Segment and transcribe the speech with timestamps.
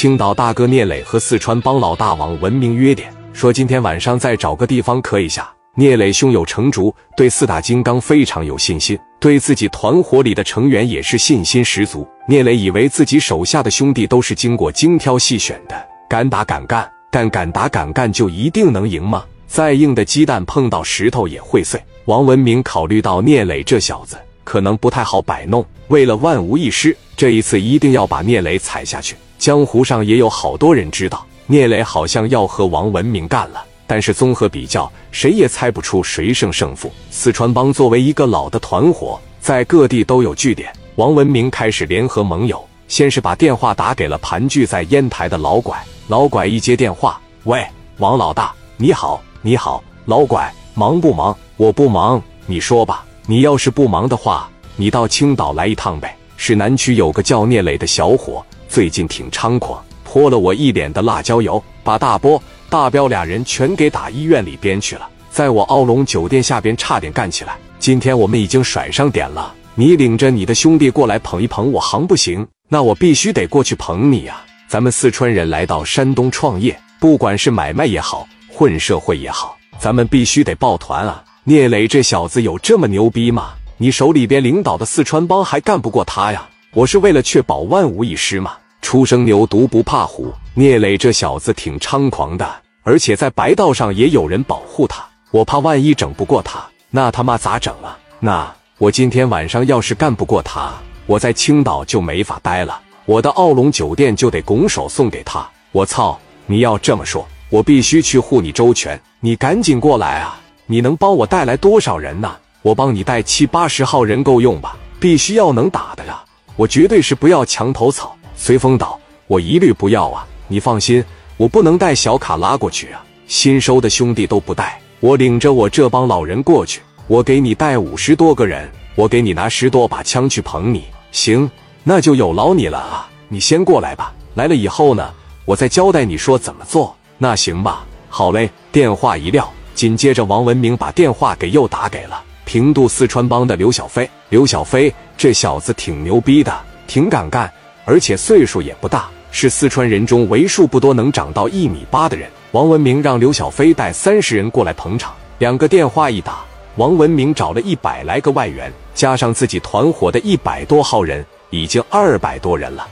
[0.00, 5.52] 青岛大哥聂磊和四川帮老大王文明约点，说今天晚上再找个地方磕一下。
[5.74, 12.08] 聂磊胸有成竹，对四大金刚非常有信心，对自己团伙里的成员也是信心十足。
[12.26, 15.76] 聂磊以为自己手下的兄弟都是经过精挑细选的，
[16.08, 19.22] 敢打敢干，但敢打敢干就一定能赢吗？
[19.46, 21.78] 再硬的鸡蛋碰到石头也会碎。
[22.06, 29.14] 王文明考虑到聂磊这小子可能不太好摆弄，为了万无一失，这一次一定要把聂磊踩下去。
[29.40, 33.64] 江湖上也有好多人知道聂磊好像要和王文明干了。
[33.86, 36.92] 但是综合比较，谁也猜不出谁胜胜负。
[37.10, 40.70] 四川帮作为一个老的团伙，在各地都有据点。
[40.96, 45.76] 王文明开始联合盟友，先是把电话打给了盘踞在烟台的老拐。
[46.06, 47.66] 老拐一接电话，喂，
[47.96, 51.34] 王老大，你好，你好，老拐，忙不忙？
[51.56, 53.06] 我不忙，你说吧。
[53.26, 56.14] 你要是不忙的话，你到青岛来一趟呗。
[56.36, 62.40] 市南区有个叫聂磊的小伙，最近挺猖狂，泼了我一脸的辣椒油，把大波。
[62.68, 67.58] 大彪俩人全给打医院里边去了，在我奥龙酒店下边差点干起来。
[67.80, 72.46] 今天我们已经甩上点了，你领着你的兄弟过来捧一捧我行不行？
[72.68, 74.40] 那我必须得过去捧你呀！
[74.68, 81.24] 咱们四川人来到山东创业，不管是买卖也好，混社会也好，咱们必须得抱团啊！
[81.42, 83.54] 聂磊这小子有这么牛逼吗？
[83.78, 86.48] 你手里边领导的四川帮还干不过他呀？
[86.72, 88.52] 我是为了确保万无一失嘛。
[88.80, 92.48] 初生牛犊不怕虎，聂磊这小子挺猖狂的，
[92.84, 95.04] 而且在白道上也有人保护他。
[95.32, 97.98] 我怕万一整不过他，那他妈咋整啊？
[98.20, 100.72] 那我今天晚上要是干不过他，
[101.06, 105.44] 我在青岛就没法待了，我的奥龙酒店就得拱手送给他。
[105.72, 106.18] 我操！
[106.46, 109.00] 你要这么说，我必须去护你周全。
[109.18, 110.40] 你赶紧过来啊！
[110.66, 112.36] 你能帮我带来多少人呢？
[112.62, 114.76] 我帮你带七八十号人够用吧？
[115.00, 116.22] 必须要能打的呀！
[116.60, 118.14] 我绝对是不要墙头草。
[118.36, 120.26] 随风倒，我一律不要啊！
[120.46, 121.02] 你放心，
[121.38, 123.02] 我不能带小卡拉过去啊。
[123.26, 126.82] 新收的兄弟都不带，我领着我这帮老人过去。
[127.06, 130.84] 我给你带五十多个人，我给你拿十多把枪去捧你。
[131.12, 131.50] 行，
[131.82, 133.08] 那就有劳你了啊！
[133.30, 134.12] 你先过来吧。
[134.34, 135.10] 来了以后呢，
[135.46, 136.94] 我再交代你说怎么做。
[137.16, 137.86] 那行吧。
[138.10, 138.50] 好嘞。
[138.70, 144.10] 电话一撂，紧接着王文明把电话给又打给了平度四川帮的刘小飞。
[144.28, 146.52] 刘小飞这小子挺牛逼的，
[146.88, 147.48] 挺敢干。
[147.84, 152.28] 而且岁数也不大，是四川人中为数不多能长到一米八的人。
[152.50, 155.14] 王文明让刘小飞带三十人过来捧场。
[155.38, 156.40] 两个电话一打，
[156.74, 162.84] 王文明找了一百来个外援，加上自己团伙的一百多号人，已经二百多人了。